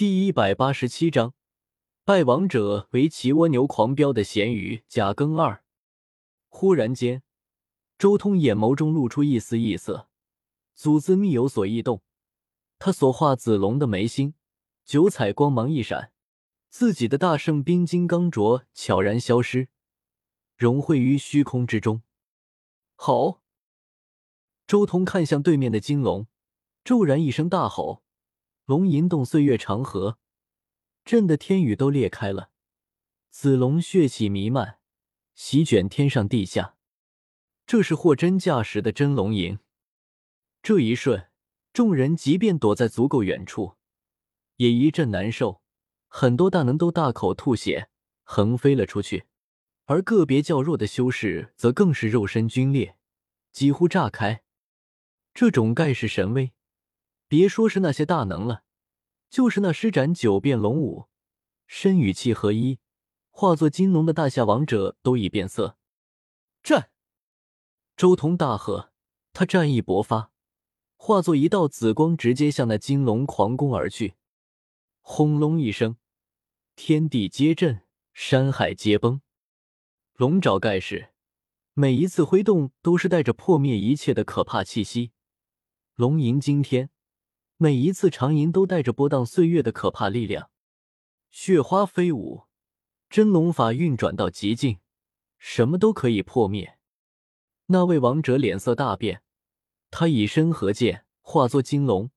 [0.00, 1.34] 第一百八十七章，
[2.06, 5.62] 拜王者为骑蜗牛狂飙的咸鱼贾庚二。
[6.48, 7.22] 忽然间，
[7.98, 10.08] 周通眼眸中露出一丝异色，
[10.74, 12.00] 祖字密有所异动。
[12.78, 14.32] 他所化子龙的眉心，
[14.86, 16.12] 九彩光芒一闪，
[16.70, 19.68] 自己的大圣冰金刚镯悄然消失，
[20.56, 22.00] 融汇于虚空之中。
[22.96, 23.42] 吼！
[24.66, 26.26] 周通看向对面的金龙，
[26.82, 28.02] 骤然一声大吼。
[28.70, 30.16] 龙吟动岁月长河，
[31.04, 32.50] 震得天宇都裂开了。
[33.28, 34.78] 紫龙血气弥漫，
[35.34, 36.76] 席卷天上地下。
[37.66, 39.58] 这是货真价实的真龙吟。
[40.62, 41.30] 这一瞬，
[41.72, 43.74] 众人即便躲在足够远处，
[44.58, 45.62] 也一阵难受。
[46.06, 47.90] 很多大能都大口吐血，
[48.22, 49.24] 横飞了出去，
[49.86, 52.96] 而个别较弱的修士则更是肉身皲裂，
[53.50, 54.44] 几乎炸开。
[55.34, 56.52] 这种盖世神威。
[57.26, 58.64] 别说是那些大能了，
[59.30, 61.06] 就是那施展九变龙舞、
[61.68, 62.80] 身与气合一、
[63.30, 65.78] 化作金龙的大夏王者都已变色。
[66.64, 66.90] 战！
[67.96, 68.92] 周通大喝，
[69.32, 70.32] 他战意勃发，
[70.96, 74.14] 化作一道紫光，直接向那金龙狂攻而去。
[75.00, 75.96] 轰隆一声，
[76.74, 79.22] 天地皆震，山海皆崩。
[80.14, 81.10] 龙爪盖世，
[81.74, 85.12] 每一次挥动都是带着破灭一切的可怕气息。
[85.94, 86.90] 龙吟惊天。
[87.62, 90.48] 每一次长吟都带着波荡岁月的可怕力量，
[91.30, 92.44] 血花飞舞，
[93.10, 94.78] 真龙法运转到极境，
[95.36, 96.78] 什么都可以破灭。
[97.66, 99.22] 那位王者脸色大变，
[99.90, 102.10] 他以身合剑，化作金龙，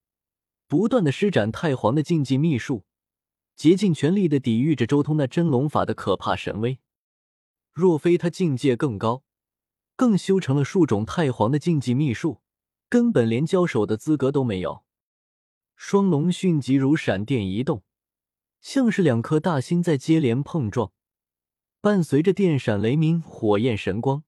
[0.65, 2.85] 不断的施展太皇的禁忌秘术，
[3.57, 6.79] 竭尽全力的抵御着周通那真龙法的可怕神威。
[7.73, 9.23] 若非他境界更高，
[9.97, 12.41] 更修成了数种太皇的禁忌秘术，
[12.87, 14.85] 根本连交手的资格都没有。
[15.75, 17.83] 双龙迅疾如闪电移动，
[18.61, 20.91] 像是两颗大星在接连碰撞，
[21.81, 24.23] 伴随着电闪雷鸣、火焰神光、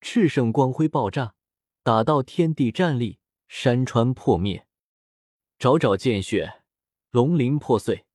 [0.00, 1.34] 炽盛光辉爆炸，
[1.82, 4.66] 打到天地战栗，山川破灭，
[5.58, 6.62] 爪爪见血，
[7.10, 8.06] 龙鳞破碎，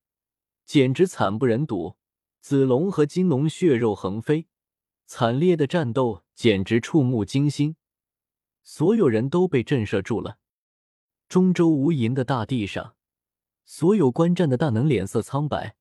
[0.66, 1.98] 简直惨不忍睹。
[2.40, 4.48] 紫龙和金龙血肉横飞，
[5.06, 7.76] 惨烈的战斗简直触目惊心，
[8.64, 10.38] 所有人都被震慑住了。
[11.28, 12.96] 中州无垠的大地上，
[13.66, 15.76] 所有观战的大能脸色苍白，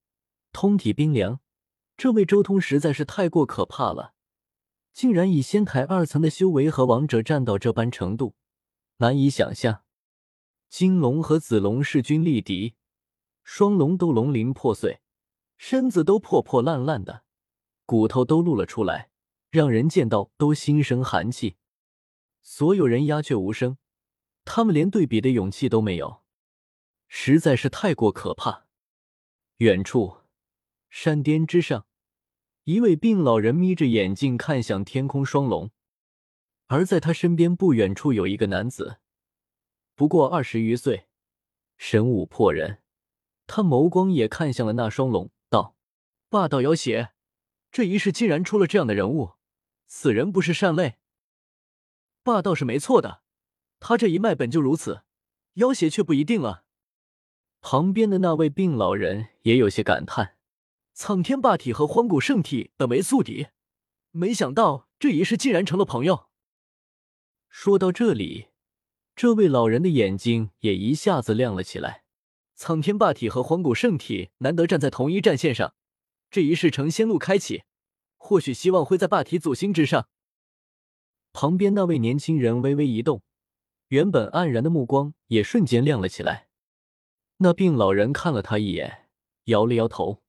[0.52, 1.40] 通体冰凉。
[1.96, 4.14] 这位周通实在是太过可怕了，
[4.92, 8.34] 竟然以仙台二层的修为和王者战到这般程度，
[8.96, 9.82] 难以想象。
[10.68, 12.74] 金龙和紫龙势均力敌，
[13.44, 15.00] 双龙都龙鳞破碎，
[15.56, 17.22] 身子都破破烂烂的，
[17.86, 19.10] 骨头都露了出来，
[19.50, 21.56] 让人见到都心生寒气。
[22.42, 23.78] 所有人鸦雀无声。
[24.46, 26.22] 他们连对比的勇气都没有，
[27.08, 28.66] 实在是太过可怕。
[29.56, 30.18] 远处，
[30.88, 31.86] 山巅之上，
[32.62, 35.72] 一位病老人眯着眼睛看向天空双龙，
[36.68, 38.98] 而在他身边不远处有一个男子，
[39.96, 41.08] 不过二十余岁，
[41.76, 42.82] 神武破人。
[43.48, 45.76] 他眸光也看向了那双龙，道
[46.30, 47.12] ：“霸道妖邪，
[47.72, 49.32] 这一世竟然出了这样的人物，
[49.86, 50.98] 此人不是善类。
[52.22, 53.22] 霸道是没错的。”
[53.78, 55.02] 他这一脉本就如此，
[55.54, 56.64] 妖邪却不一定了。
[57.60, 60.36] 旁边的那位病老人也有些感叹：
[60.94, 63.48] 苍天霸体和荒古圣体本为宿敌，
[64.12, 66.28] 没想到这一世竟然成了朋友。
[67.48, 68.48] 说到这里，
[69.14, 72.04] 这位老人的眼睛也一下子亮了起来。
[72.54, 75.74] 苍天霸体和荒古圣体难得站在同一战线上，
[76.30, 77.64] 这一世成仙路开启，
[78.16, 80.08] 或许希望会在霸体祖星之上。
[81.32, 83.22] 旁边那位年轻人微微一动。
[83.88, 86.48] 原本黯然的目光也瞬间亮了起来。
[87.38, 89.08] 那病老人看了他一眼，
[89.44, 90.22] 摇了摇头：“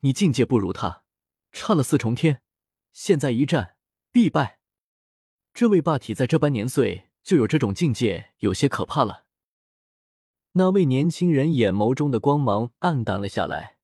[0.00, 1.04] 你境界不如他，
[1.52, 2.42] 差了四重天，
[2.92, 3.76] 现在一战
[4.10, 4.60] 必败。
[5.52, 9.26] 这位霸体在这般年岁就有这种境界，有些可怕了。”
[10.52, 13.76] 那位年轻人眼眸中的光芒暗淡了下来，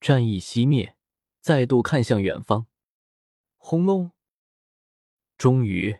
[0.00, 0.96] 战意熄灭，
[1.42, 2.66] 再度看向远方。
[3.58, 4.12] 轰隆！
[5.36, 5.98] 终于，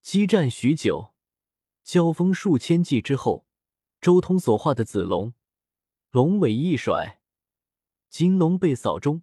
[0.00, 1.11] 激战许久。
[1.82, 3.46] 交锋数千计之后，
[4.00, 5.34] 周通所化的紫龙，
[6.10, 7.20] 龙尾一甩，
[8.08, 9.22] 金龙被扫中，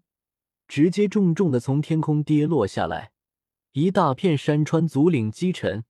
[0.67, 3.13] 直接重重的从天空跌落下来，
[3.71, 5.85] 一大片山川足岭击沉，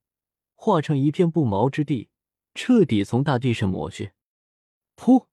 [0.55, 2.09] 化成一片不毛之地，
[2.53, 4.11] 彻底从大地上抹去。
[4.95, 5.27] 噗！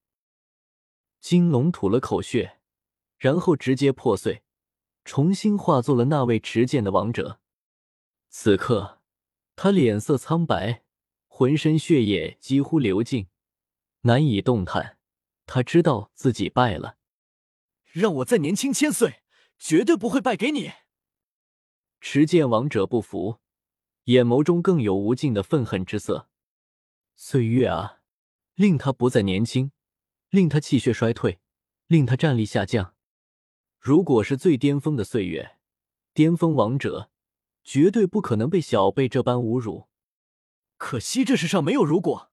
[1.21, 2.61] 金龙吐了口血，
[3.19, 4.43] 然后直接破碎，
[5.05, 7.41] 重新化作了那位持剑的王者。
[8.29, 9.00] 此刻，
[9.55, 10.86] 他脸色苍白。
[11.38, 13.27] 浑身血液几乎流尽，
[14.00, 14.97] 难以动弹，
[15.44, 16.97] 他知道自己败了。
[17.93, 19.17] 让我再年轻千岁，
[19.59, 20.73] 绝对不会败给你。
[22.00, 23.41] 持剑王者不服，
[24.05, 26.31] 眼眸中更有无尽的愤恨之色。
[27.17, 28.00] 岁月啊，
[28.55, 29.73] 令他不再年轻，
[30.31, 31.41] 令他气血衰退，
[31.87, 32.94] 令他战力下降。
[33.79, 35.59] 如果是最巅峰的岁月，
[36.15, 37.11] 巅峰王者
[37.62, 39.88] 绝对不可能被小辈这般侮辱。
[40.76, 42.31] 可惜这世上没有如果。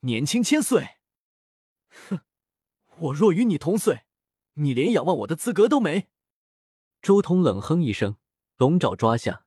[0.00, 0.98] 年轻千岁，
[2.08, 2.20] 哼，
[2.98, 4.02] 我若与你同岁。
[4.54, 6.08] 你连仰望我的资格都没。
[7.00, 8.16] 周通冷哼一声，
[8.56, 9.44] 龙爪抓下，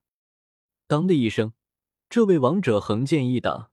[0.87, 1.53] 当的一声，
[2.09, 3.71] 这位王者横剑一挡，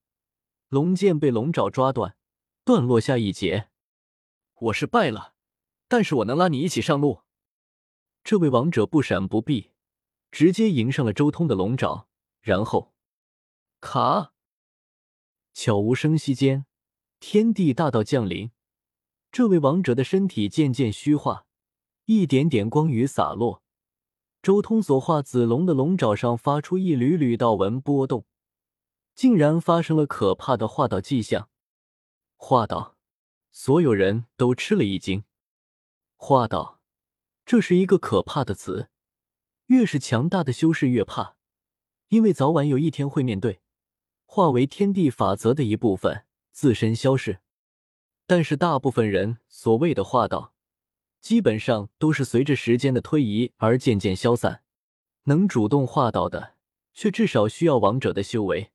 [0.69, 2.16] 龙剑被龙爪抓断，
[2.64, 3.69] 断落下一截。
[4.54, 5.34] 我是败了，
[5.86, 7.22] 但是我能拉你一起上路。
[8.25, 9.70] 这位王者不闪不避，
[10.32, 12.08] 直接迎上了周通的龙爪，
[12.40, 12.92] 然后
[13.80, 14.32] 卡，
[15.54, 16.66] 悄无声息间，
[17.20, 18.50] 天地大道降临。
[19.30, 21.46] 这位王者的身体渐渐虚化，
[22.06, 23.62] 一点点光雨洒落。
[24.42, 28.26] 周通所化紫龙的龙爪上发出一缕缕道纹波动，
[29.14, 31.48] 竟然发生了可怕的化道迹象。
[32.36, 32.96] 化道，
[33.52, 35.22] 所有人都吃了一惊。
[36.16, 36.80] 化道，
[37.46, 38.90] 这是一个可怕的词。
[39.66, 41.36] 越是强大的修士越怕，
[42.08, 43.60] 因为早晚有一天会面对，
[44.30, 47.40] 化为天地法则的一部分，自身消逝。
[48.26, 50.52] 但是大部分人所谓的化道，
[51.22, 54.62] 基本上都是随着时间的推移而渐渐消散。
[55.25, 56.54] 能主动化道的，
[56.92, 58.70] 却至少需要王者的修为。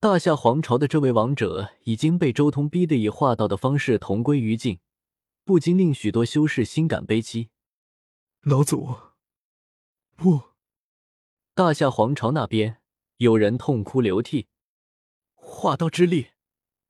[0.00, 4.80] 大夏皇朝的这位王者已经被周通逼得以化道的方式同归于尽，
[5.44, 7.50] 不禁令许多修士心感悲戚。
[8.40, 8.96] 老祖，
[10.16, 10.40] 不！
[11.54, 12.78] 大夏皇朝那边
[13.18, 14.48] 有人痛哭流涕，
[15.54, 16.32] 化道之力，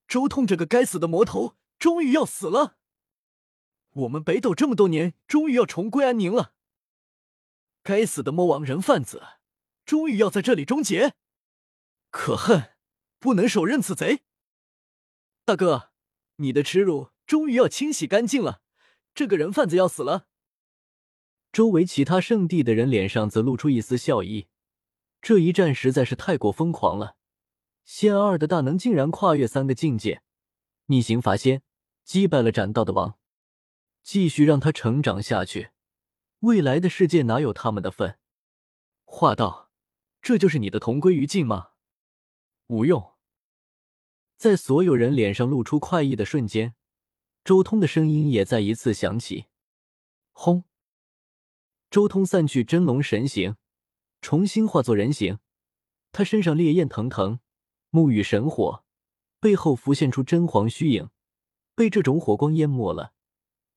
[0.08, 1.56] 周通这个该死的魔头！
[1.78, 2.78] 终于要死了，
[3.90, 6.54] 我们北斗这么多年，终于要重归安宁了。
[7.82, 9.22] 该死的魔王人贩子，
[9.84, 11.14] 终于要在这里终结。
[12.10, 12.74] 可恨，
[13.18, 14.22] 不能手刃此贼。
[15.44, 15.90] 大哥，
[16.36, 18.62] 你的耻辱终于要清洗干净了。
[19.14, 20.26] 这个人贩子要死了。
[21.52, 24.48] 周围其他圣地的人脸上则露出一丝笑意。
[25.20, 27.16] 这一战实在是太过疯狂了，
[27.84, 30.22] 仙二的大能竟然跨越三个境界，
[30.86, 31.62] 逆行伐仙。
[32.04, 33.18] 击败了斩道的王，
[34.02, 35.70] 继续让他成长下去。
[36.40, 38.18] 未来的世界哪有他们的份？
[39.06, 39.70] 话道，
[40.20, 41.70] 这就是你的同归于尽吗？
[42.66, 43.14] 无用。
[44.36, 46.74] 在所有人脸上露出快意的瞬间，
[47.42, 49.46] 周通的声音也再一次响起。
[50.32, 50.64] 轰！
[51.90, 53.56] 周通散去真龙神形，
[54.20, 55.38] 重新化作人形。
[56.12, 57.40] 他身上烈焰腾腾，
[57.94, 58.82] 目与神火，
[59.38, 61.10] 背后浮现出真皇虚影。
[61.76, 63.12] 被这种火光淹没了，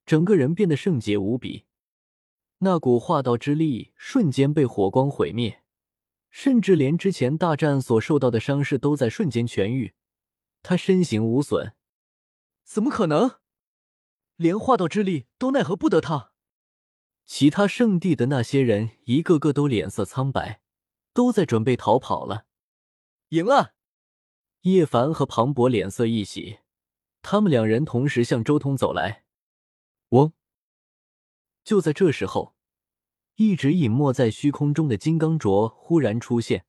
[0.07, 1.65] 整个人变得圣洁无比。
[2.57, 5.61] 那股化道之力瞬间被火光毁灭，
[6.31, 9.93] 甚至连之前大战所受到的伤势都在瞬间痊愈。
[10.63, 11.75] 他身形无损，
[12.63, 13.35] 怎么可能？
[14.35, 16.31] 连化道之力都奈何不得他？
[17.27, 20.61] 其他圣地的那些人一个个都脸色苍白，
[21.13, 22.47] 都在准备逃跑了。
[23.29, 23.75] 赢了！
[24.67, 26.59] 叶凡和庞博脸色一喜。
[27.21, 29.23] 他们两人同时向周通走来，
[30.09, 30.33] 嗡！
[31.63, 32.53] 就在这时候，
[33.35, 36.65] 一直隐没在虚空中的金刚镯忽然出现，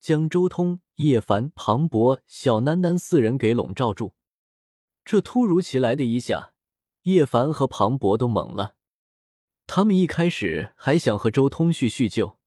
[0.00, 4.14] 将周通、叶凡、庞博、小楠楠四人给笼罩住。
[5.04, 6.54] 这突如其来的一下，
[7.02, 8.76] 叶凡和庞博都懵了。
[9.66, 12.38] 他们一开始还想和周通叙叙旧，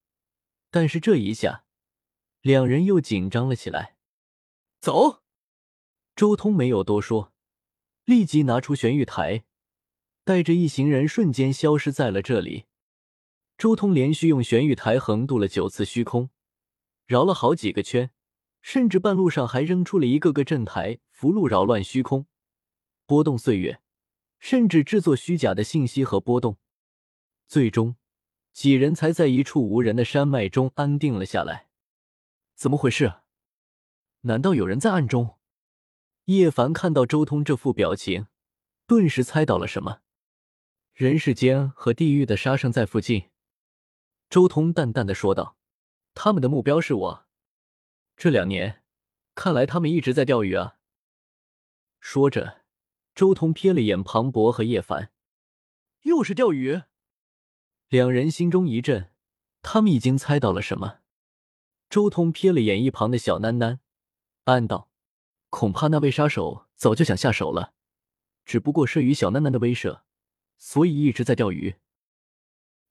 [0.71, 1.63] 但是这一下，
[2.41, 3.92] 两人又紧张了起来。
[4.83, 5.23] 走。
[6.13, 7.31] 周通没有多说，
[8.03, 9.45] 立即拿出玄玉台，
[10.25, 12.65] 带着一行人瞬间消失在了这里。
[13.57, 16.31] 周通连续用玄玉台横渡了九次虚空，
[17.05, 18.11] 绕了好几个圈，
[18.61, 22.25] 甚至半路上还扔出了一个个阵台，符箓扰乱虚空，
[23.05, 23.79] 波动岁月，
[24.37, 26.57] 甚至制作虚假的信息和波动。
[27.47, 27.95] 最终，
[28.51, 31.69] 几人才在一处无人的山脉中安定了下来。
[32.53, 33.22] 怎么回事？
[34.25, 35.37] 难道有人在暗中？
[36.25, 38.27] 叶凡看到周通这副表情，
[38.87, 39.99] 顿时猜到了什么。
[40.93, 43.31] 人世间和地狱的杀生在附近，
[44.29, 45.57] 周通淡淡的说道
[46.15, 47.25] ：“他们的目标是我。
[48.15, 48.83] 这两年，
[49.35, 50.77] 看来他们一直在钓鱼啊。”
[51.99, 52.61] 说着，
[53.13, 55.11] 周通瞥了眼庞博和叶凡，
[56.03, 56.83] 又是钓鱼。
[57.89, 59.11] 两人心中一震，
[59.61, 60.99] 他们已经猜到了什么。
[61.89, 63.79] 周通瞥了眼一旁的小囡囡，
[64.45, 64.89] 暗道。
[65.49, 67.73] 恐怕那位杀手早就想下手了，
[68.43, 70.01] 只不过慑于小囡囡的威慑，
[70.57, 71.75] 所以一直在钓鱼。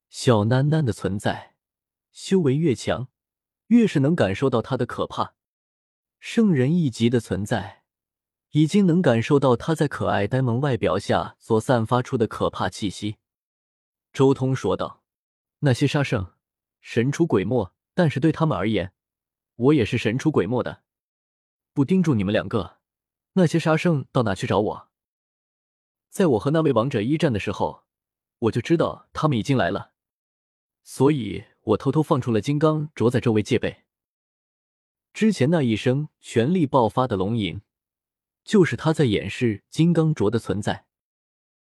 [0.08, 1.56] 小囡囡的存在，
[2.12, 3.08] 修为越强，
[3.66, 5.34] 越是能感受到他的可怕。
[6.20, 7.82] 圣人一级的存在，
[8.50, 13.16] 已经能感受到他在可爱呆萌外表下所散发出的可怕气息。
[14.12, 15.02] 周通说道
[15.60, 16.34] ：“那些杀圣，
[16.80, 18.92] 神出鬼没，但是对他们而言，
[19.56, 20.84] 我也是神出鬼没的。
[21.74, 22.78] 不盯住你们两个，
[23.32, 24.88] 那些杀圣到哪去找我？
[26.10, 27.84] 在我和那位王者一战的时候，
[28.40, 29.92] 我就知道他们已经来了，
[30.82, 33.84] 所以我偷偷放出了金刚镯在周围戒备。
[35.14, 37.62] 之前那一声全力爆发的龙吟，
[38.44, 40.84] 就是他在掩饰金刚镯的存在。”